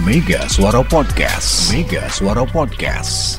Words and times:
Mega 0.00 0.48
Suara 0.48 0.80
Podcast. 0.80 1.68
Mega 1.68 2.08
Suara 2.08 2.40
Podcast. 2.48 3.36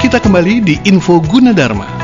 Kita 0.00 0.16
kembali 0.16 0.64
di 0.64 0.80
Info 0.88 1.20
Gunadarma. 1.20 2.03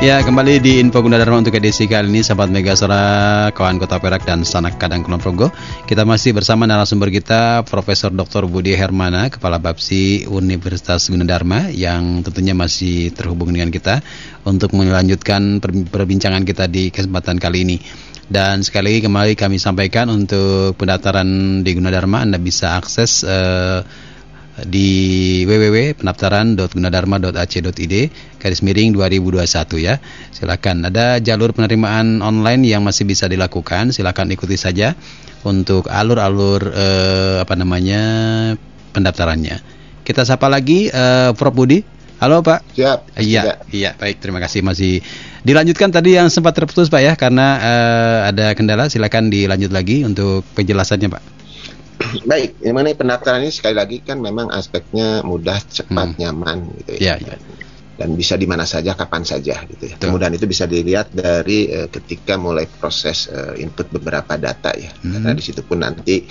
Ya, 0.00 0.16
kembali 0.24 0.64
di 0.64 0.80
Info 0.80 1.04
Gunadarma 1.04 1.44
untuk 1.44 1.52
edisi 1.60 1.84
kali 1.84 2.08
ini, 2.08 2.24
sahabat 2.24 2.48
Mega 2.48 2.72
Suara, 2.72 3.52
kawan 3.52 3.76
Kota 3.76 4.00
Perak 4.00 4.24
dan 4.24 4.48
Sanak 4.48 4.80
Kadang 4.80 5.04
Kulon 5.04 5.20
Progo. 5.20 5.52
Kita 5.84 6.08
masih 6.08 6.32
bersama 6.32 6.64
narasumber 6.64 7.12
kita, 7.12 7.68
Profesor 7.68 8.08
Dr. 8.08 8.48
Budi 8.48 8.72
Hermana, 8.72 9.28
Kepala 9.28 9.60
Bapsi 9.60 10.24
Universitas 10.24 11.04
Gunadarma, 11.12 11.68
yang 11.68 12.24
tentunya 12.24 12.56
masih 12.56 13.12
terhubung 13.12 13.52
dengan 13.52 13.68
kita 13.68 14.00
untuk 14.48 14.72
melanjutkan 14.72 15.60
perbincangan 15.92 16.48
kita 16.48 16.64
di 16.64 16.88
kesempatan 16.88 17.36
kali 17.36 17.68
ini. 17.68 17.76
Dan 18.24 18.64
sekali 18.64 18.96
lagi 18.96 19.04
kembali 19.04 19.36
kami 19.36 19.60
sampaikan 19.60 20.08
untuk 20.08 20.80
pendaftaran 20.80 21.60
di 21.60 21.76
Gunadarma, 21.76 22.24
Anda 22.24 22.40
bisa 22.40 22.72
akses 22.72 23.20
uh, 23.20 23.84
di 24.66 25.46
www.pendaftaran.gunadarma.ac.id 25.46 27.94
garis 28.40 28.62
miring 28.64 28.96
2021 28.96 29.78
ya. 29.80 30.00
Silakan. 30.32 30.84
Ada 30.88 31.20
jalur 31.20 31.52
penerimaan 31.52 32.20
online 32.20 32.68
yang 32.68 32.84
masih 32.84 33.04
bisa 33.08 33.28
dilakukan. 33.28 33.92
Silakan 33.92 34.30
ikuti 34.32 34.56
saja 34.56 34.94
untuk 35.44 35.88
alur-alur 35.88 36.72
eh, 36.72 37.40
apa 37.44 37.54
namanya 37.56 38.02
pendaftarannya. 38.92 39.60
Kita 40.04 40.24
sapa 40.26 40.48
lagi 40.50 40.90
eh, 40.90 41.32
Prof 41.36 41.54
Budi. 41.54 41.84
Halo 42.20 42.44
Pak. 42.44 42.76
Siap. 42.76 43.16
Iya, 43.16 43.64
iya, 43.72 43.96
baik. 43.96 44.20
Terima 44.20 44.44
kasih 44.44 44.60
masih 44.60 45.00
dilanjutkan 45.40 45.88
tadi 45.88 46.20
yang 46.20 46.28
sempat 46.28 46.52
terputus 46.52 46.92
Pak 46.92 47.00
ya 47.00 47.16
karena 47.16 47.56
eh, 47.56 48.20
ada 48.28 48.52
kendala. 48.52 48.92
Silakan 48.92 49.32
dilanjut 49.32 49.72
lagi 49.72 50.04
untuk 50.04 50.44
penjelasannya 50.52 51.08
Pak. 51.08 51.39
Baik, 52.26 52.50
mana 52.74 52.92
pendaftaran 52.94 53.44
ini 53.44 53.52
sekali 53.54 53.76
lagi 53.76 53.96
kan 54.02 54.18
memang 54.18 54.50
aspeknya 54.50 55.22
mudah, 55.22 55.58
cepat, 55.62 56.14
hmm. 56.14 56.18
nyaman 56.18 56.58
gitu 56.82 56.92
ya. 56.98 57.16
Ya, 57.20 57.34
ya. 57.34 57.36
Dan 58.00 58.16
bisa 58.16 58.40
di 58.40 58.48
mana 58.48 58.64
saja, 58.64 58.96
kapan 58.96 59.28
saja 59.28 59.60
gitu 59.68 59.84
ya. 59.84 60.00
Kemudian 60.00 60.32
itu 60.32 60.48
bisa 60.48 60.64
dilihat 60.64 61.12
dari 61.12 61.68
uh, 61.68 61.92
ketika 61.92 62.40
mulai 62.40 62.64
proses 62.64 63.28
uh, 63.28 63.52
input 63.60 63.92
beberapa 63.92 64.40
data 64.40 64.72
ya. 64.72 64.88
Hmm. 65.04 65.20
Karena 65.20 65.36
di 65.36 65.44
situ 65.44 65.60
pun 65.60 65.84
nanti 65.84 66.24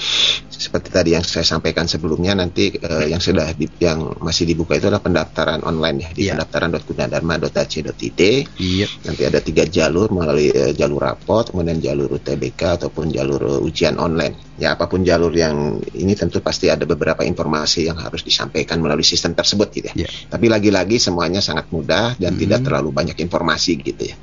seperti 0.50 0.90
tadi 0.90 1.14
yang 1.14 1.22
saya 1.22 1.46
sampaikan 1.46 1.86
sebelumnya 1.86 2.34
nanti 2.34 2.74
uh, 2.74 3.06
yang 3.06 3.22
sudah 3.22 3.54
di, 3.54 3.70
yang 3.78 4.18
masih 4.18 4.50
dibuka 4.50 4.82
itu 4.82 4.90
adalah 4.90 5.06
pendaftaran 5.06 5.62
online 5.62 5.98
ya 6.02 6.10
di 6.10 6.22
yeah. 6.26 6.34
pendaftaran.gunadarma.ac.id. 6.34 8.22
Yep. 8.58 8.90
Nanti 9.06 9.22
ada 9.30 9.40
tiga 9.46 9.64
jalur 9.70 10.10
melalui 10.10 10.50
uh, 10.50 10.74
jalur 10.74 11.06
rapot, 11.06 11.54
kemudian 11.54 11.78
jalur 11.78 12.10
UTBK 12.18 12.82
ataupun 12.82 13.14
jalur 13.14 13.62
uh, 13.62 13.62
ujian 13.62 14.02
online 14.02 14.50
ya 14.60 14.76
apa 14.76 14.92
pun 14.92 15.02
jalur 15.08 15.32
yang 15.32 15.80
ini 15.96 16.14
tentu 16.20 16.44
pasti 16.44 16.68
ada 16.68 16.84
beberapa 16.84 17.24
informasi 17.24 17.88
yang 17.88 17.96
harus 17.96 18.28
disampaikan 18.28 18.84
melalui 18.84 19.08
sistem 19.08 19.32
tersebut 19.32 19.68
gitu 19.72 19.88
ya. 19.96 20.06
Yeah. 20.06 20.12
Tapi 20.28 20.52
lagi-lagi 20.52 21.00
semuanya 21.00 21.40
sangat 21.40 21.59
mudah 21.68 22.16
dan 22.16 22.32
mm 22.32 22.40
-hmm. 22.40 22.42
tidak 22.48 22.60
terlalu 22.64 22.90
banyak 22.96 23.18
informasi 23.20 23.76
gitu 23.84 24.04
ya. 24.08 24.16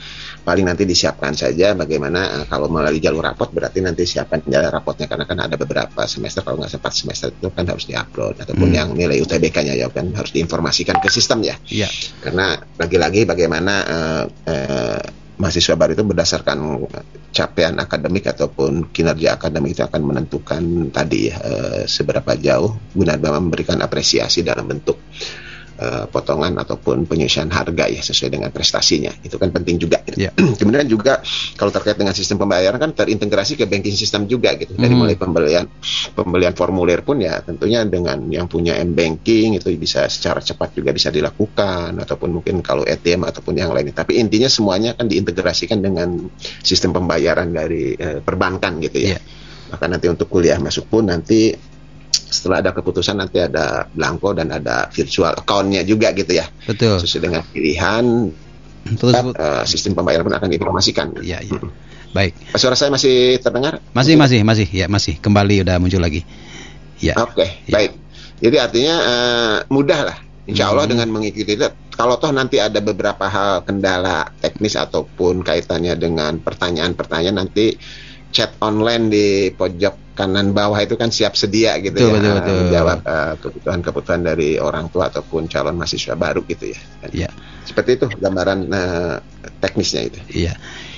Paling 0.47 0.65
nanti 0.65 0.87
disiapkan 0.87 1.35
saja 1.35 1.75
bagaimana 1.75 2.41
uh, 2.41 2.45
kalau 2.49 2.71
melalui 2.73 3.03
jalur 3.03 3.21
rapot 3.21 3.51
berarti 3.53 3.85
nanti 3.85 4.09
siapkan 4.09 4.41
jalur 4.47 4.73
rapotnya 4.73 5.11
karena 5.11 5.29
kan 5.29 5.39
ada 5.45 5.59
beberapa 5.59 6.07
semester 6.07 6.47
kalau 6.47 6.63
nggak 6.63 6.73
sempat 6.73 6.93
semester 6.95 7.29
itu 7.35 7.51
kan 7.51 7.67
harus 7.67 7.85
diupload 7.91 8.47
ataupun 8.47 8.69
mm. 8.71 8.77
yang 8.79 8.89
nilai 8.95 9.19
UTBK-nya 9.27 9.75
ya 9.75 9.91
kan 9.91 10.15
harus 10.15 10.31
diinformasikan 10.31 11.03
ke 11.03 11.09
sistem 11.11 11.43
ya. 11.43 11.59
Yeah. 11.67 11.91
Karena 12.23 12.57
lagi-lagi 12.79 13.27
bagaimana 13.27 13.75
uh, 13.85 14.25
uh, 14.25 15.03
mahasiswa 15.37 15.77
baru 15.77 15.93
itu 15.93 16.05
berdasarkan 16.07 16.59
capaian 17.29 17.77
akademik 17.77 18.25
ataupun 18.33 18.89
kinerja 18.89 19.37
akademik 19.37 19.77
itu 19.77 19.85
akan 19.85 20.01
menentukan 20.01 20.89
tadi 20.89 21.29
ya 21.29 21.37
seberapa 21.85 22.33
jauh 22.41 22.73
guna 22.97 23.21
memberikan 23.21 23.77
apresiasi 23.85 24.41
dalam 24.41 24.65
bentuk 24.65 24.97
uh, 25.81 26.05
potongan 26.09 26.57
ataupun 26.57 27.05
penyusian 27.05 27.49
harga 27.53 27.87
ya 27.89 28.01
sesuai 28.01 28.31
dengan 28.33 28.51
prestasinya 28.53 29.13
itu 29.23 29.37
kan 29.37 29.53
penting 29.53 29.77
juga 29.77 30.01
gitu. 30.05 30.29
yeah. 30.29 30.33
kemudian 30.61 30.89
juga 30.89 31.21
kalau 31.57 31.71
terkait 31.73 31.97
dengan 32.01 32.17
sistem 32.17 32.43
pembayaran 32.43 32.81
kan 32.81 32.93
terintegrasi 32.97 33.61
ke 33.61 33.65
banking 33.69 33.95
system 33.95 34.25
juga 34.29 34.57
gitu 34.57 34.75
dari 34.77 34.93
hmm. 34.93 35.01
mulai 35.01 35.17
pembelian 35.17 35.65
pembelian 36.17 36.55
formulir 36.57 37.01
pun 37.05 37.21
ya 37.21 37.41
tentunya 37.45 37.85
dengan 37.85 38.27
yang 38.33 38.49
punya 38.49 38.77
m 38.81 38.97
banking 38.97 39.57
itu 39.61 39.69
bisa 39.77 40.09
secara 40.09 40.41
cepat 40.41 40.73
juga 40.77 40.91
bisa 40.97 41.13
dilakukan 41.13 41.97
ataupun 42.01 42.41
mungkin 42.41 42.65
kalau 42.65 42.83
ATM 42.85 43.29
ataupun 43.29 43.61
yang 43.61 43.71
lainnya 43.73 43.93
tapi 43.93 44.17
intinya 44.17 44.49
semuanya 44.49 44.97
kan 44.97 45.07
diintegrasikan 45.07 45.85
dengan 45.85 46.29
sistem 46.65 46.97
pembayaran 46.97 47.53
dari 47.53 47.93
uh, 47.97 48.25
perbankan 48.25 48.81
gitu 48.81 49.13
ya 49.13 49.17
yeah. 49.17 49.23
maka 49.71 49.85
nanti 49.91 50.07
untuk 50.09 50.33
kuliah 50.33 50.57
masuk 50.57 50.89
pun 50.89 51.11
nanti 51.13 51.53
setelah 52.27 52.59
ada 52.63 52.71
keputusan 52.75 53.17
nanti 53.23 53.39
ada 53.39 53.87
blanko 53.91 54.35
dan 54.35 54.51
ada 54.51 54.91
virtual 54.91 55.33
accountnya 55.35 55.87
juga 55.87 56.11
gitu 56.13 56.35
ya. 56.35 56.47
Betul. 56.67 56.99
Sesuai 56.99 57.23
dengan 57.23 57.43
pilihan. 57.47 58.05
Terus 58.87 59.15
uh, 59.35 59.65
sistem 59.67 59.99
pembayaran 59.99 60.27
pun 60.27 60.35
akan 60.35 60.49
diinformasikan. 60.51 61.07
Iya, 61.23 61.43
iya. 61.43 61.59
Hmm. 61.59 61.71
Baik. 62.15 62.33
Suara 62.55 62.79
saya 62.79 62.95
masih 62.95 63.39
terdengar? 63.43 63.83
Masih, 63.93 64.15
masih, 64.15 64.41
masih. 64.47 64.69
Ya, 64.71 64.87
masih. 64.87 65.19
Kembali 65.19 65.67
udah 65.67 65.77
muncul 65.83 65.99
lagi. 65.99 66.23
Ya. 67.03 67.19
Oke, 67.19 67.45
okay, 67.45 67.51
ya. 67.69 67.75
baik. 67.77 67.93
Jadi 68.41 68.57
artinya 68.57 68.95
uh, 69.01 69.57
mudah 69.69 70.01
lah. 70.07 70.19
Insya 70.47 70.71
Allah 70.71 70.87
hmm. 70.87 70.93
dengan 70.95 71.09
mengikuti 71.11 71.59
itu, 71.59 71.67
kalau 71.91 72.23
toh 72.23 72.31
nanti 72.31 72.63
ada 72.63 72.79
beberapa 72.79 73.27
hal 73.27 73.67
kendala 73.67 74.31
teknis 74.39 74.79
ataupun 74.79 75.43
kaitannya 75.43 75.99
dengan 75.99 76.39
pertanyaan-pertanyaan 76.39 77.37
nanti 77.43 77.75
chat 78.35 78.55
online 78.61 79.09
di 79.09 79.27
pojok 79.55 80.07
kanan 80.17 80.57
bawah 80.57 80.81
itu 80.81 80.97
kan 80.97 81.13
siap 81.13 81.37
sedia 81.37 81.77
gitu 81.77 82.01
betul, 82.01 82.09
ya 82.09 82.17
betul, 82.17 82.35
betul. 82.41 82.57
menjawab 82.65 82.99
uh, 83.05 83.35
kebutuhan-kebutuhan 83.37 84.21
dari 84.25 84.51
orang 84.57 84.89
tua 84.89 85.13
ataupun 85.13 85.45
calon 85.47 85.77
mahasiswa 85.77 86.17
baru 86.17 86.41
gitu 86.49 86.73
ya. 86.73 86.81
Iya. 87.13 87.31
Seperti 87.69 88.01
itu 88.01 88.07
gambaran 88.09 88.59
uh, 88.73 89.17
teknisnya 89.61 90.03
itu. 90.09 90.19
Iya. 90.33 90.57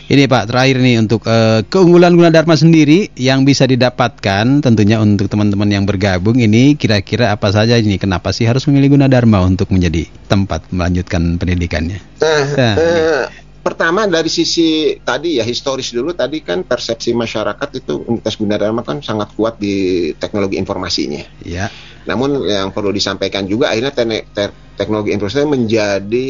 Ini 0.08 0.24
Pak 0.24 0.48
terakhir 0.48 0.80
nih 0.80 0.96
untuk 1.04 1.28
uh, 1.28 1.60
keunggulan 1.68 2.16
Gunadarma 2.16 2.56
sendiri 2.56 3.12
yang 3.12 3.44
bisa 3.44 3.68
didapatkan 3.68 4.64
tentunya 4.64 4.96
untuk 5.04 5.28
teman-teman 5.28 5.68
yang 5.68 5.84
bergabung 5.84 6.40
ini 6.40 6.80
kira-kira 6.80 7.28
apa 7.28 7.52
saja 7.52 7.76
ini 7.76 8.00
kenapa 8.00 8.32
sih 8.32 8.48
harus 8.48 8.64
memilih 8.72 8.96
Gunadarma 8.96 9.44
untuk 9.44 9.68
menjadi 9.68 10.08
tempat 10.24 10.64
melanjutkan 10.72 11.36
pendidikannya? 11.36 12.00
Nah, 12.24 12.44
nah 12.56 12.74
uh, 12.80 13.24
pertama 13.68 14.08
dari 14.08 14.32
sisi 14.32 14.96
tadi 15.04 15.36
ya 15.36 15.44
historis 15.44 15.92
dulu 15.92 16.16
tadi 16.16 16.40
kan 16.40 16.64
persepsi 16.64 17.12
masyarakat 17.12 17.84
itu 17.84 18.00
Universitas 18.08 18.40
Gunadarma 18.40 18.80
kan 18.80 19.04
sangat 19.04 19.36
kuat 19.36 19.60
di 19.60 20.08
teknologi 20.16 20.56
informasinya. 20.56 21.44
Ya. 21.44 21.68
Namun 22.08 22.48
yang 22.48 22.72
perlu 22.72 22.88
disampaikan 22.88 23.44
juga 23.44 23.68
akhirnya 23.68 23.92
te 23.92 24.24
te 24.32 24.44
teknologi 24.80 25.12
informasi 25.12 25.44
menjadi 25.44 26.28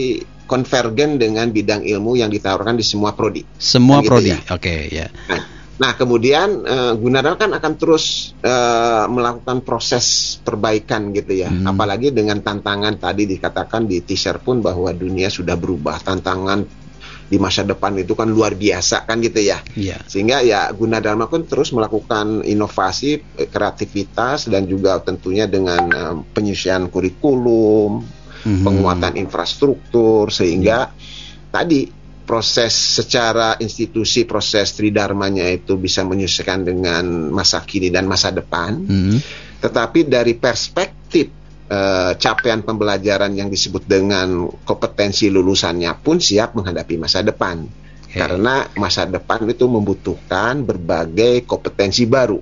konvergen 0.50 1.22
dengan 1.22 1.46
bidang 1.54 1.86
ilmu 1.86 2.18
yang 2.18 2.26
ditawarkan 2.26 2.74
di 2.74 2.82
semua 2.82 3.14
prodi. 3.14 3.46
Semua 3.54 4.02
kan 4.02 4.08
prodi. 4.10 4.34
Gitu 4.34 4.34
ya. 4.34 4.38
Oke, 4.50 4.58
okay, 4.58 4.80
ya. 4.90 5.06
Nah, 5.28 5.42
nah, 5.78 5.92
kemudian 5.94 6.48
uh, 6.66 6.92
Gunadarma 6.98 7.38
kan 7.38 7.52
akan 7.54 7.72
terus 7.78 8.34
uh, 8.42 9.06
melakukan 9.06 9.62
proses 9.62 10.34
perbaikan 10.42 11.14
gitu 11.14 11.46
ya. 11.46 11.52
Hmm. 11.52 11.70
Apalagi 11.70 12.10
dengan 12.10 12.42
tantangan 12.42 12.98
tadi 12.98 13.30
dikatakan 13.30 13.86
di 13.86 14.02
teaser 14.02 14.42
pun 14.42 14.58
bahwa 14.58 14.90
dunia 14.90 15.30
sudah 15.30 15.54
berubah, 15.54 16.02
tantangan 16.02 16.87
di 17.28 17.36
masa 17.36 17.60
depan 17.60 17.92
itu 18.00 18.16
kan 18.16 18.32
luar 18.32 18.56
biasa 18.56 19.04
kan 19.04 19.20
gitu 19.20 19.44
ya. 19.44 19.60
Yeah. 19.76 20.00
Sehingga 20.08 20.40
ya 20.40 20.72
Gunadarma 20.72 21.28
pun 21.28 21.44
terus 21.44 21.76
melakukan 21.76 22.40
inovasi, 22.42 23.20
eh, 23.36 23.48
kreativitas 23.48 24.48
dan 24.48 24.64
juga 24.64 24.96
tentunya 25.04 25.44
dengan 25.44 25.82
uh, 25.92 26.16
penyusunan 26.32 26.88
kurikulum, 26.88 28.00
mm-hmm. 28.00 28.64
penguatan 28.64 29.14
infrastruktur 29.20 30.32
sehingga 30.32 30.88
yeah. 30.88 31.52
tadi 31.52 31.80
proses 32.28 32.76
secara 32.76 33.56
institusi 33.56 34.28
proses 34.28 34.76
tridharmanya 34.76 35.48
itu 35.48 35.80
bisa 35.80 36.04
menyesuaikan 36.04 36.60
dengan 36.60 37.32
masa 37.32 37.60
kini 37.64 37.92
dan 37.92 38.08
masa 38.08 38.32
depan. 38.32 38.84
Mm-hmm. 38.84 39.18
Tetapi 39.58 40.00
dari 40.08 40.32
perspektif 40.36 41.37
uh, 41.68 42.12
capaian 42.16 42.64
pembelajaran 42.64 43.32
yang 43.36 43.48
disebut 43.52 43.84
dengan 43.84 44.48
kompetensi 44.64 45.28
lulusannya 45.28 45.92
pun 46.00 46.18
siap 46.18 46.56
menghadapi 46.56 46.96
masa 46.96 47.20
depan. 47.22 47.64
Okay. 48.08 48.24
Karena 48.24 48.64
masa 48.80 49.04
depan 49.04 49.44
itu 49.44 49.68
membutuhkan 49.68 50.64
berbagai 50.64 51.44
kompetensi 51.44 52.08
baru, 52.08 52.40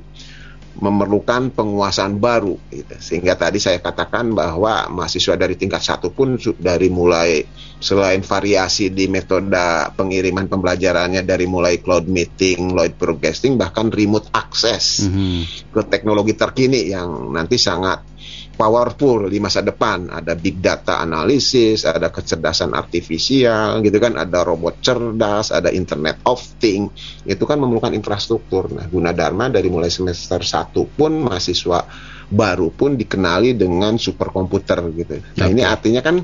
memerlukan 0.78 1.50
penguasaan 1.50 2.22
baru. 2.22 2.54
Gitu. 2.70 2.94
Sehingga 3.02 3.34
tadi 3.34 3.58
saya 3.58 3.82
katakan 3.82 4.30
bahwa 4.30 4.86
mahasiswa 4.86 5.34
dari 5.34 5.58
tingkat 5.58 5.82
satu 5.82 6.14
pun 6.14 6.38
dari 6.62 6.86
mulai 6.86 7.42
selain 7.82 8.22
variasi 8.22 8.94
di 8.94 9.10
metode 9.10 9.90
pengiriman 9.98 10.46
pembelajarannya 10.46 11.26
dari 11.26 11.50
mulai 11.50 11.82
cloud 11.82 12.06
meeting, 12.06 12.70
cloud 12.70 12.94
broadcasting, 12.94 13.58
bahkan 13.58 13.90
remote 13.90 14.30
access 14.30 15.02
mm 15.02 15.10
-hmm. 15.10 15.40
ke 15.74 15.82
teknologi 15.90 16.38
terkini 16.38 16.94
yang 16.94 17.34
nanti 17.34 17.58
sangat 17.58 18.06
powerful 18.56 19.28
di 19.28 19.38
masa 19.38 19.60
depan. 19.60 20.08
Ada 20.08 20.32
big 20.34 20.58
data 20.58 20.98
analisis, 20.98 21.84
ada 21.84 22.08
kecerdasan 22.08 22.72
artifisial, 22.72 23.84
gitu 23.84 24.00
kan, 24.00 24.16
ada 24.16 24.42
robot 24.42 24.80
cerdas, 24.80 25.52
ada 25.52 25.68
Internet 25.68 26.24
of 26.24 26.40
Things. 26.58 27.22
Itu 27.22 27.44
kan 27.44 27.60
memerlukan 27.60 27.92
infrastruktur. 27.92 28.72
Nah, 28.72 28.88
Gunadarma 28.88 29.52
dari 29.52 29.68
mulai 29.68 29.92
semester 29.92 30.40
1 30.40 30.72
pun 30.96 31.12
mahasiswa 31.20 31.84
baru 32.26 32.74
pun 32.74 32.98
dikenali 32.98 33.54
dengan 33.54 33.94
superkomputer 33.94 34.82
gitu. 34.98 35.14
Nah, 35.38 35.46
ini 35.46 35.62
artinya 35.62 36.02
kan 36.02 36.18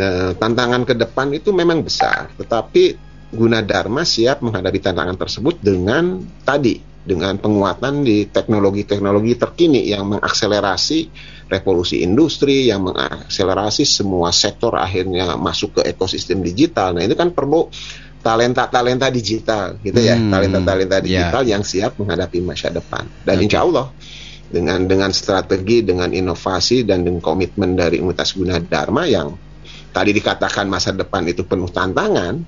eh, 0.00 0.32
tantangan 0.32 0.88
ke 0.88 0.96
depan 0.96 1.28
itu 1.36 1.52
memang 1.52 1.84
besar, 1.84 2.32
tetapi 2.40 3.04
Gunadarma 3.26 4.06
siap 4.06 4.40
menghadapi 4.40 4.78
tantangan 4.80 5.18
tersebut 5.18 5.60
dengan 5.60 6.22
tadi 6.46 6.96
dengan 7.06 7.38
penguatan 7.38 8.02
di 8.02 8.26
teknologi-teknologi 8.26 9.38
terkini 9.38 9.86
yang 9.86 10.10
mengakselerasi 10.10 11.06
revolusi 11.46 12.02
industri, 12.02 12.68
yang 12.70 12.86
mengakselerasi 12.90 13.86
semua 13.86 14.34
sektor 14.34 14.74
akhirnya 14.74 15.38
masuk 15.38 15.80
ke 15.80 15.94
ekosistem 15.94 16.42
digital. 16.42 16.94
Nah, 16.94 17.06
itu 17.06 17.14
kan 17.14 17.30
perlu 17.30 17.70
talenta-talenta 18.26 19.06
digital 19.14 19.78
gitu 19.86 20.02
ya, 20.02 20.18
Hmm, 20.18 20.34
talenta-talenta 20.34 20.98
ya. 20.98 21.04
digital 21.06 21.42
yang 21.46 21.62
siap 21.62 21.94
menghadapi 22.02 22.42
masa 22.42 22.74
depan. 22.74 23.06
Dan 23.22 23.38
insya 23.38 23.62
Allah 23.62 23.94
dengan 24.50 24.82
dengan 24.86 25.10
strategi, 25.14 25.86
dengan 25.86 26.10
inovasi 26.10 26.82
dan 26.82 27.06
dengan 27.06 27.22
komitmen 27.22 27.78
dari 27.78 28.02
Universitas 28.02 28.34
Gunadarma 28.34 29.06
yang 29.06 29.30
tadi 29.94 30.10
dikatakan 30.10 30.66
masa 30.66 30.90
depan 30.90 31.22
itu 31.30 31.46
penuh 31.46 31.70
tantangan, 31.70 32.42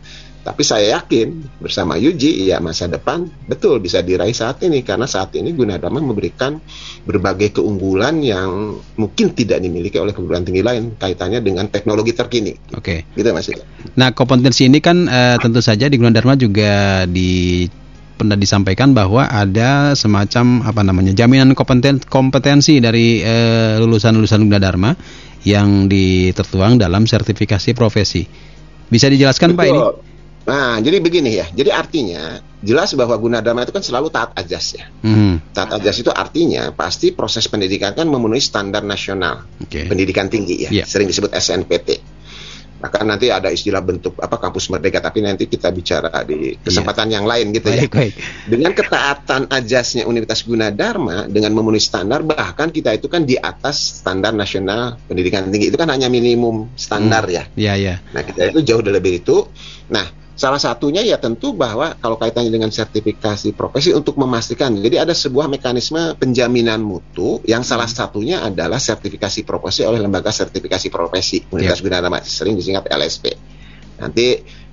tapi 0.48 0.64
saya 0.64 0.96
yakin 0.96 1.60
bersama 1.60 2.00
Yuji 2.00 2.48
ya 2.48 2.56
masa 2.56 2.88
depan 2.88 3.28
betul 3.44 3.84
bisa 3.84 4.00
diraih 4.00 4.32
saat 4.32 4.64
ini 4.64 4.80
karena 4.80 5.04
saat 5.04 5.36
ini 5.36 5.52
Gunadarma 5.52 6.00
memberikan 6.00 6.56
berbagai 7.04 7.60
keunggulan 7.60 8.24
yang 8.24 8.80
mungkin 8.96 9.36
tidak 9.36 9.60
dimiliki 9.60 10.00
oleh 10.00 10.16
perguruan 10.16 10.48
tinggi 10.48 10.64
lain 10.64 10.96
kaitannya 10.96 11.44
dengan 11.44 11.68
teknologi 11.68 12.16
terkini. 12.16 12.56
Oke. 12.72 13.04
Gitu 13.12 13.28
Mas. 13.28 13.52
Nah, 13.92 14.16
kompetensi 14.16 14.72
ini 14.72 14.80
kan 14.80 15.04
eh, 15.04 15.36
tentu 15.36 15.60
saja 15.60 15.84
di 15.84 16.00
Gunadarma 16.00 16.32
juga 16.40 17.04
di 17.04 17.68
pernah 18.16 18.34
disampaikan 18.34 18.96
bahwa 18.96 19.28
ada 19.28 19.92
semacam 19.92 20.64
apa 20.64 20.80
namanya 20.80 21.12
jaminan 21.12 21.52
kompeten, 21.52 22.00
kompetensi 22.00 22.80
dari 22.80 23.20
eh, 23.20 23.76
lulusan-lulusan 23.84 24.48
Gunadarma 24.48 24.96
yang 25.44 25.92
ditertuang 25.92 26.80
dalam 26.80 27.04
sertifikasi 27.04 27.76
profesi. 27.76 28.24
Bisa 28.88 29.12
dijelaskan 29.12 29.52
Pak 29.52 29.66
ini? 29.68 30.07
Nah, 30.48 30.80
jadi 30.80 30.96
begini 31.04 31.36
ya. 31.36 31.46
Jadi 31.52 31.68
artinya 31.68 32.40
jelas 32.64 32.96
bahwa 32.96 33.12
Gunadarma 33.20 33.68
itu 33.68 33.72
kan 33.76 33.84
selalu 33.84 34.08
taat 34.08 34.32
ajas 34.32 34.80
ya. 34.80 34.88
Hmm, 35.04 35.44
Taat 35.52 35.76
ajas 35.76 36.00
itu 36.00 36.08
artinya 36.08 36.72
pasti 36.72 37.12
proses 37.12 37.44
pendidikan 37.46 37.92
kan 37.92 38.08
memenuhi 38.08 38.40
standar 38.40 38.80
nasional 38.80 39.44
Oke. 39.60 39.84
pendidikan 39.84 40.32
tinggi 40.32 40.64
ya, 40.66 40.70
Iya. 40.72 40.84
sering 40.88 41.06
disebut 41.12 41.36
SNPT. 41.36 42.00
Bahkan 42.78 43.10
nanti 43.10 43.26
ada 43.26 43.50
istilah 43.50 43.82
bentuk 43.82 44.14
apa 44.22 44.38
kampus 44.38 44.70
merdeka, 44.70 45.02
tapi 45.02 45.18
nanti 45.18 45.50
kita 45.50 45.74
bicara 45.74 46.14
di 46.22 46.54
kesempatan 46.62 47.10
yang 47.10 47.26
lain 47.26 47.50
gitu 47.50 47.74
ya. 47.74 47.82
Baik, 47.84 47.90
baik. 47.90 48.14
Dengan 48.46 48.70
ketaatan 48.70 49.50
ajasnya 49.50 50.06
Universitas 50.06 50.46
Gunadarma 50.46 51.26
dengan 51.26 51.58
memenuhi 51.58 51.82
standar, 51.82 52.22
bahkan 52.22 52.70
kita 52.70 52.94
itu 52.94 53.10
kan 53.10 53.26
di 53.26 53.34
atas 53.34 53.98
standar 53.98 54.30
nasional 54.30 54.94
pendidikan 55.10 55.50
tinggi 55.50 55.74
itu 55.74 55.76
kan 55.76 55.90
hanya 55.90 56.06
minimum 56.06 56.70
standar 56.78 57.26
ya. 57.26 57.50
Ya, 57.58 57.74
ya. 57.74 57.98
Nah, 58.14 58.22
kita 58.22 58.54
itu 58.54 58.62
jauh 58.62 58.82
lebih 58.86 59.26
itu. 59.26 59.50
Nah, 59.90 60.06
salah 60.38 60.62
satunya 60.62 61.02
ya 61.02 61.18
tentu 61.18 61.50
bahwa 61.50 61.98
kalau 61.98 62.14
kaitannya 62.14 62.54
dengan 62.54 62.70
sertifikasi 62.70 63.50
profesi 63.58 63.90
untuk 63.90 64.14
memastikan. 64.14 64.70
Jadi 64.78 64.94
ada 64.94 65.10
sebuah 65.10 65.50
mekanisme 65.50 66.14
penjaminan 66.14 66.78
mutu 66.78 67.42
yang 67.42 67.66
salah 67.66 67.90
satunya 67.90 68.46
adalah 68.46 68.78
sertifikasi 68.78 69.42
profesi 69.42 69.82
oleh 69.82 69.98
lembaga 69.98 70.30
sertifikasi 70.30 70.86
profesi 70.94 71.42
Universitas 71.50 71.82
Gunadarma 71.82 72.22
sering 72.22 72.54
disingkat 72.54 72.86
LSP. 72.86 73.24
Nanti 73.98 74.26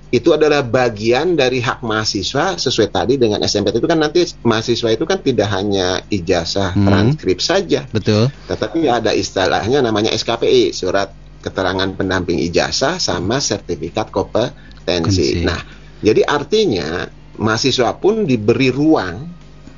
itu 0.06 0.30
adalah 0.30 0.62
bagian 0.62 1.34
dari 1.34 1.58
hak 1.58 1.82
mahasiswa 1.82 2.54
sesuai 2.54 2.94
tadi 2.94 3.18
dengan 3.18 3.42
SMPT 3.42 3.82
itu 3.82 3.90
kan 3.90 3.98
nanti 3.98 4.22
mahasiswa 4.46 4.94
itu 4.94 5.02
kan 5.02 5.18
tidak 5.18 5.50
hanya 5.50 5.98
ijazah 6.06 6.78
Hmm. 6.78 6.86
transkrip 6.86 7.42
saja, 7.42 7.90
Betul. 7.90 8.30
tetapi 8.46 8.86
ada 8.86 9.10
istilahnya 9.10 9.82
namanya 9.82 10.14
SKPI, 10.14 10.70
surat 10.70 11.10
keterangan 11.46 11.94
pendamping 11.94 12.42
ijazah 12.42 12.98
sama 12.98 13.38
sertifikat 13.38 14.10
kompetensi. 14.10 15.46
Nah, 15.46 15.62
jadi 16.02 16.26
artinya 16.26 17.06
mahasiswa 17.38 17.94
pun 17.94 18.26
diberi 18.26 18.74
ruang 18.74 19.30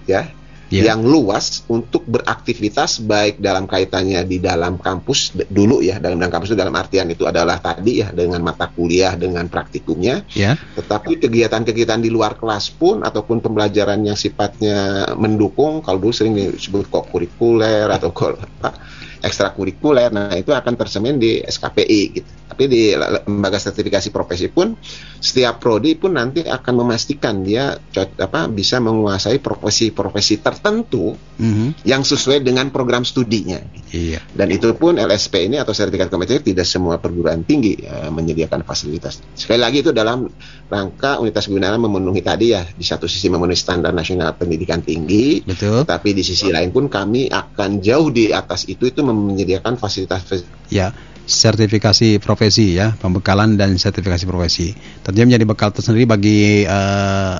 ya 0.08 0.38
Ya. 0.68 0.92
yang 0.92 1.00
luas 1.00 1.64
untuk 1.72 2.04
beraktivitas 2.04 3.00
baik 3.00 3.40
dalam 3.40 3.64
kaitannya 3.64 4.20
di 4.28 4.36
dalam 4.36 4.76
kampus 4.76 5.32
dulu 5.48 5.80
ya 5.80 5.96
dalam 5.96 6.20
dalam 6.20 6.28
kampus 6.28 6.52
itu 6.52 6.60
dalam 6.60 6.76
artian 6.76 7.08
itu 7.08 7.24
adalah 7.24 7.56
tadi 7.56 8.04
ya 8.04 8.12
dengan 8.12 8.44
mata 8.44 8.68
kuliah 8.68 9.16
dengan 9.16 9.48
praktikumnya 9.48 10.28
Ya. 10.36 10.60
tetapi 10.76 11.24
kegiatan-kegiatan 11.24 12.04
di 12.04 12.12
luar 12.12 12.36
kelas 12.36 12.68
pun 12.76 13.00
ataupun 13.00 13.40
pembelajaran 13.40 13.96
yang 14.04 14.12
sifatnya 14.20 15.08
mendukung 15.16 15.80
kalau 15.80 16.04
dulu 16.04 16.12
sering 16.12 16.36
disebut 16.36 16.92
kok 16.92 17.08
kurikuler 17.16 17.88
atau 17.88 18.12
apa, 18.12 18.76
ekstrakurikuler 19.20 20.10
nah 20.10 20.34
itu 20.34 20.50
akan 20.50 20.74
tersemin 20.74 21.16
di 21.16 21.42
SKPI 21.42 22.00
gitu 22.14 22.30
tapi 22.48 22.64
di 22.66 22.90
lembaga 22.96 23.60
sertifikasi 23.60 24.08
profesi 24.08 24.48
pun 24.48 24.72
setiap 25.20 25.60
prodi 25.62 25.94
pun 25.94 26.16
nanti 26.16 26.42
akan 26.42 26.74
memastikan 26.82 27.44
dia 27.44 27.76
apa 28.18 28.48
bisa 28.48 28.80
menguasai 28.80 29.38
profesi-profesi 29.38 30.40
tertentu 30.42 31.14
Mhm. 31.38 31.86
yang 31.86 32.02
sesuai 32.02 32.42
dengan 32.42 32.66
program 32.74 33.06
studinya 33.06 33.62
Iya. 33.94 34.18
dan 34.34 34.50
itu 34.50 34.74
pun 34.74 34.98
LSP 34.98 35.46
ini 35.46 35.62
atau 35.62 35.70
sertifikat 35.70 36.10
kompetensi 36.10 36.50
tidak 36.50 36.66
semua 36.66 36.98
perguruan 36.98 37.46
tinggi 37.46 37.78
eh, 37.78 38.10
menyediakan 38.10 38.66
fasilitas. 38.66 39.22
Sekali 39.38 39.62
lagi 39.62 39.86
itu 39.86 39.94
dalam 39.94 40.26
rangka 40.66 41.22
Universitas 41.22 41.46
Gunadarma 41.46 41.86
memenuhi 41.86 42.20
tadi 42.26 42.52
ya 42.52 42.66
di 42.66 42.82
satu 42.82 43.06
sisi 43.06 43.30
memenuhi 43.30 43.54
standar 43.54 43.94
nasional 43.94 44.34
pendidikan 44.34 44.82
tinggi, 44.82 45.46
Betul. 45.46 45.86
tapi 45.86 46.10
di 46.10 46.26
sisi 46.26 46.50
lain 46.50 46.74
pun 46.74 46.90
kami 46.90 47.30
akan 47.30 47.78
jauh 47.78 48.10
di 48.10 48.34
atas 48.34 48.66
itu 48.66 48.90
itu 48.90 49.00
menyediakan 49.12 49.80
fasilitas 49.80 50.24
Ya, 50.68 50.92
sertifikasi 51.28 52.20
profesi 52.24 52.76
ya, 52.76 52.96
pembekalan 52.96 53.60
dan 53.60 53.76
sertifikasi 53.76 54.24
profesi. 54.24 54.72
Tentunya 55.04 55.36
menjadi 55.36 55.44
bekal 55.44 55.70
tersendiri 55.76 56.08
bagi 56.08 56.64
eh, 56.64 57.36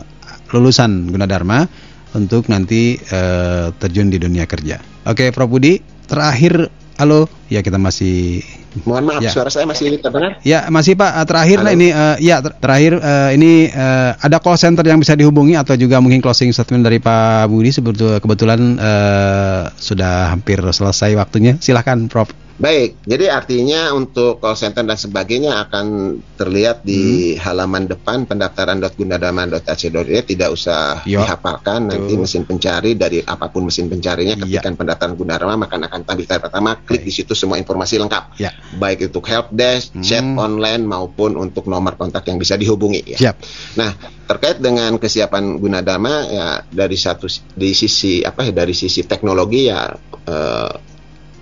lulusan 0.53 1.09
Gunadarma 1.09 1.65
untuk 2.17 2.53
nanti 2.53 2.97
eh, 2.97 3.67
terjun 3.77 4.13
di 4.13 4.21
dunia 4.21 4.45
kerja. 4.45 4.81
Oke, 5.09 5.33
Prof 5.33 5.49
Budi, 5.49 5.81
terakhir 6.05 6.69
halo, 7.01 7.33
ya 7.49 7.65
kita 7.65 7.81
masih 7.81 8.45
Mohon 8.85 9.05
maaf 9.09 9.23
Ya. 9.23 9.31
suara 9.31 9.49
saya 9.49 9.65
masih 9.65 9.99
terdengar? 9.99 10.39
Ya, 10.43 10.67
masih 10.69 10.95
Pak. 10.95 11.11
Eh, 11.11 11.27
Terakhir 11.27 11.59
Halo. 11.63 11.75
ini 11.75 11.89
eh, 11.91 12.17
ya 12.21 12.37
ter- 12.39 12.57
terakhir 12.59 12.93
eh, 12.99 13.31
ini 13.35 13.53
eh, 13.67 14.11
ada 14.15 14.37
call 14.39 14.59
center 14.59 14.83
yang 14.83 14.99
bisa 14.99 15.15
dihubungi 15.15 15.55
atau 15.55 15.75
juga 15.75 15.99
mungkin 15.99 16.19
closing 16.19 16.51
statement 16.51 16.83
dari 16.83 16.99
Pak 16.99 17.47
Budi 17.47 17.71
sebetul- 17.71 18.19
kebetulan 18.19 18.61
eh, 18.77 19.63
sudah 19.75 20.31
hampir 20.31 20.61
selesai 20.61 21.15
waktunya. 21.15 21.57
Silahkan 21.59 22.07
Prof. 22.07 22.48
Baik, 22.59 22.99
jadi 23.07 23.31
artinya 23.31 23.95
untuk 23.95 24.43
call 24.43 24.59
center 24.59 24.83
dan 24.83 24.99
sebagainya 24.99 25.63
akan 25.71 26.19
terlihat 26.35 26.83
di 26.83 27.39
halaman 27.39 27.87
depan 27.87 28.27
pendaftaran.gunadarma.ac.id 28.27 30.27
tidak 30.27 30.51
usah 30.51 31.07
Yo. 31.07 31.23
dihafalkan 31.23 31.87
nanti 31.87 32.19
Tuh. 32.19 32.27
mesin 32.27 32.43
pencari 32.43 32.99
dari 32.99 33.23
apa 33.23 33.47
pun 33.47 33.71
mesin 33.71 33.87
pencarinya 33.87 34.35
Iya. 34.35 34.59
ketikkan 34.59 34.75
pendaftaran 34.75 35.15
Gunadarma 35.15 35.55
maka 35.55 35.79
akan 35.79 36.03
tampil 36.03 36.27
pertama 36.27 36.75
klik 36.83 37.07
di 37.07 37.15
situ 37.15 37.31
semua 37.39 37.63
informasi 37.63 37.95
lengkap 38.03 38.43
Ya. 38.43 38.51
baik 38.75 39.07
untuk 39.07 39.31
help 39.31 39.55
desk, 39.55 39.95
chat 40.03 40.27
Hmm. 40.27 40.43
online 40.43 40.83
maupun 40.83 41.39
untuk 41.39 41.71
nomor 41.71 41.95
kontak 41.95 42.27
yang 42.27 42.43
bisa 42.43 42.59
dihubungi 42.59 43.15
ya. 43.15 43.19
Siap. 43.23 43.37
Nah, 43.79 43.95
terkait 44.27 44.59
dengan 44.59 44.99
kesiapan 44.99 45.63
Gunadarma 45.63 46.27
ya 46.27 46.47
dari 46.67 46.99
satu 46.99 47.31
di 47.55 47.71
sisi 47.71 48.27
apa 48.27 48.43
ya 48.43 48.51
dari 48.51 48.75
sisi 48.75 49.07
teknologi 49.07 49.71
ya 49.71 49.95
eh, 50.27 50.88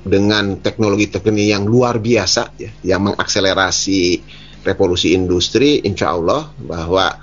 dengan 0.06 0.62
teknologi 0.62 1.10
terkini 1.10 1.50
yang 1.50 1.66
luar 1.66 1.98
biasa 1.98 2.42
ya 2.56 2.70
yang 2.94 3.10
mengakselerasi 3.10 4.22
revolusi 4.62 5.14
industri 5.18 5.82
insya 5.82 6.14
Allah 6.14 6.46
bahwa 6.54 7.18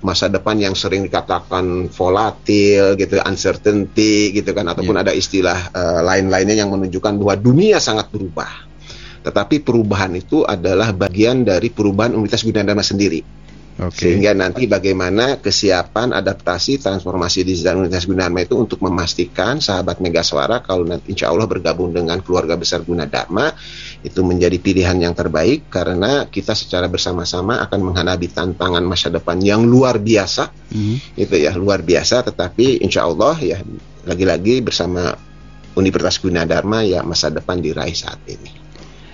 masa 0.00 0.32
depan 0.32 0.56
yang 0.56 0.72
sering 0.72 1.04
dikatakan 1.04 1.92
volatil 1.92 2.96
gitu 2.96 3.20
uncertainty 3.20 4.32
gitu 4.32 4.50
kan 4.56 4.64
ataupun 4.72 4.96
ada 4.96 5.12
istilah 5.12 5.74
eh, 5.74 6.00
lain-lainnya 6.00 6.64
yang 6.64 6.72
menunjukkan 6.72 7.20
bahwa 7.20 7.34
dunia 7.36 7.76
sangat 7.82 8.08
berubah. 8.08 8.70
Tetapi 9.20 9.60
perubahan 9.60 10.16
itu 10.16 10.48
adalah 10.48 10.96
bagian 10.96 11.44
dari 11.44 11.68
perubahan 11.68 12.16
Universitas 12.16 12.48
Gunadarma 12.48 12.80
sendiri 12.80 13.20
Oke. 13.80 13.96
sehingga 14.04 14.36
nanti 14.36 14.68
bagaimana 14.68 15.40
kesiapan 15.40 16.12
adaptasi 16.12 16.84
transformasi 16.84 17.48
digital 17.48 17.80
Universitas 17.80 18.04
Gunadarma 18.04 18.44
itu 18.44 18.60
untuk 18.60 18.84
memastikan 18.84 19.56
sahabat 19.56 20.04
Megaswara 20.04 20.60
kalau 20.60 20.84
nanti 20.84 21.16
insya 21.16 21.32
Allah 21.32 21.48
bergabung 21.48 21.88
dengan 21.96 22.20
keluarga 22.20 22.60
besar 22.60 22.84
Gunadarma 22.84 23.56
itu 24.04 24.20
menjadi 24.20 24.60
pilihan 24.60 25.00
yang 25.00 25.16
terbaik 25.16 25.72
karena 25.72 26.28
kita 26.28 26.52
secara 26.52 26.92
bersama-sama 26.92 27.64
akan 27.64 27.80
menghadapi 27.88 28.28
tantangan 28.28 28.84
masa 28.84 29.08
depan 29.08 29.40
yang 29.40 29.64
luar 29.64 29.96
biasa 29.96 30.52
Mhm. 30.76 31.16
itu 31.16 31.34
ya 31.40 31.56
luar 31.56 31.80
biasa 31.80 32.20
tetapi 32.28 32.84
insya 32.84 33.08
Allah 33.08 33.40
ya 33.40 33.64
lagi-lagi 34.04 34.60
bersama 34.60 35.16
Universitas 35.72 36.20
Gunadarma 36.20 36.84
ya 36.84 37.00
masa 37.00 37.32
depan 37.32 37.64
diraih 37.64 37.96
saat 37.96 38.20
ini. 38.28 38.50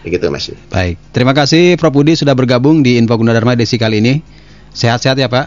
Begitu 0.03 0.27
Mas. 0.31 0.51
Baik, 0.71 0.99
terima 1.11 1.35
kasih 1.35 1.75
Prof 1.79 1.91
Budi 1.91 2.15
sudah 2.15 2.35
bergabung 2.35 2.83
di 2.83 2.95
Info 2.95 3.15
Gunadarma 3.19 3.59
edisi 3.59 3.75
kali 3.79 3.99
ini. 3.99 4.15
Sehat-sehat 4.77 5.17
ya 5.17 5.33
Pak. 5.33 5.47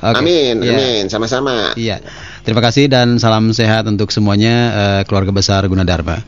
Okay. 0.00 0.18
Amin, 0.22 0.64
ya. 0.64 0.72
amin, 0.72 1.04
sama-sama. 1.12 1.74
Iya, 1.76 2.00
terima 2.46 2.62
kasih 2.62 2.88
dan 2.88 3.20
salam 3.20 3.50
sehat 3.52 3.84
untuk 3.90 4.14
semuanya 4.14 4.54
uh, 4.72 5.02
keluarga 5.04 5.34
besar 5.34 5.66
Gunadarma. 5.68 6.22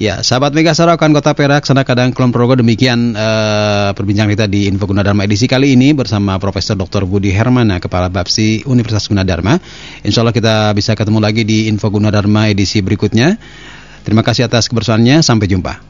Ya, 0.00 0.24
sahabat 0.24 0.56
Mega 0.56 0.72
Sarakan 0.72 1.12
Kota 1.12 1.36
Perak, 1.36 1.68
sana 1.68 1.84
kadang 1.84 2.16
Kulon 2.16 2.32
Progo 2.32 2.56
demikian 2.56 3.12
uh, 3.12 3.92
perbincangan 3.92 4.32
kita 4.32 4.46
di 4.48 4.64
Info 4.64 4.88
Gunadarma 4.88 5.28
edisi 5.28 5.44
kali 5.44 5.76
ini 5.76 5.92
bersama 5.92 6.40
Profesor 6.40 6.72
Dr. 6.72 7.04
Budi 7.04 7.28
Hermana, 7.28 7.76
Kepala 7.84 8.08
Bapsi 8.08 8.64
Universitas 8.64 9.12
Gunadarma. 9.12 9.60
Insya 10.00 10.24
Allah 10.24 10.32
kita 10.32 10.72
bisa 10.72 10.96
ketemu 10.96 11.20
lagi 11.20 11.44
di 11.44 11.68
Info 11.68 11.92
Gunadarma 11.92 12.48
edisi 12.48 12.80
berikutnya. 12.80 13.36
Terima 14.00 14.24
kasih 14.24 14.48
atas 14.48 14.72
kebersamaannya, 14.72 15.20
sampai 15.20 15.44
jumpa. 15.52 15.89